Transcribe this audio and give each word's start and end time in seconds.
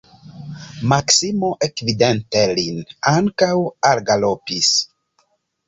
Maksimo, 0.93 1.51
ekvidinte 1.67 2.43
lin, 2.61 2.81
ankaŭ 3.13 3.53
algalopis. 3.93 4.75